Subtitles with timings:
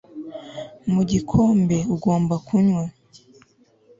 [0.93, 2.83] Mu gikombe ugomba kunywa